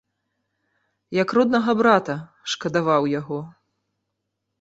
[1.17, 2.15] Як роднага брата,
[2.53, 3.39] шкадаваў яго.